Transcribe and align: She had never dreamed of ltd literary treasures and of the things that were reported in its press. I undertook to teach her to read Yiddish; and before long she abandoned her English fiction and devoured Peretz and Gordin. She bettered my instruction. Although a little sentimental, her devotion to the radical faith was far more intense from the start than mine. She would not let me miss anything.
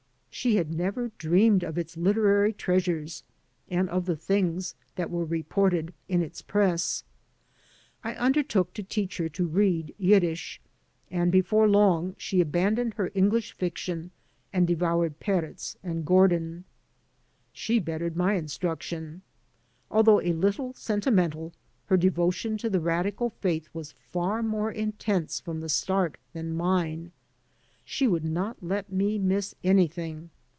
She 0.33 0.55
had 0.55 0.73
never 0.73 1.11
dreamed 1.19 1.61
of 1.61 1.75
ltd 1.75 1.97
literary 1.97 2.53
treasures 2.53 3.23
and 3.69 3.89
of 3.89 4.05
the 4.05 4.15
things 4.15 4.73
that 4.95 5.11
were 5.11 5.25
reported 5.25 5.93
in 6.07 6.21
its 6.23 6.41
press. 6.41 7.03
I 8.01 8.15
undertook 8.15 8.73
to 8.73 8.81
teach 8.81 9.17
her 9.17 9.27
to 9.27 9.45
read 9.45 9.93
Yiddish; 9.99 10.61
and 11.11 11.33
before 11.33 11.67
long 11.67 12.15
she 12.17 12.39
abandoned 12.39 12.93
her 12.93 13.11
English 13.13 13.51
fiction 13.57 14.09
and 14.53 14.65
devoured 14.65 15.19
Peretz 15.19 15.75
and 15.83 16.05
Gordin. 16.05 16.63
She 17.51 17.77
bettered 17.79 18.15
my 18.15 18.33
instruction. 18.35 19.21
Although 19.91 20.21
a 20.21 20.33
little 20.33 20.73
sentimental, 20.73 21.53
her 21.87 21.97
devotion 21.97 22.57
to 22.59 22.69
the 22.69 22.79
radical 22.81 23.29
faith 23.29 23.67
was 23.73 23.91
far 23.91 24.41
more 24.41 24.71
intense 24.71 25.41
from 25.41 25.59
the 25.59 25.69
start 25.69 26.17
than 26.31 26.53
mine. 26.55 27.11
She 27.83 28.07
would 28.07 28.23
not 28.23 28.61
let 28.63 28.89
me 28.89 29.17
miss 29.17 29.53
anything. 29.65 30.29